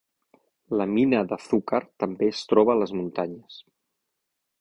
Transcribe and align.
La 0.79 0.85
mina 0.93 1.19
d'Azúcar 1.31 1.81
també 2.03 2.31
es 2.37 2.41
troba 2.53 2.73
a 2.75 2.77
les 2.83 2.95
muntanyes. 3.03 3.59